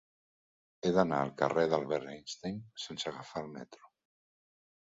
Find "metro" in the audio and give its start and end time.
3.61-3.95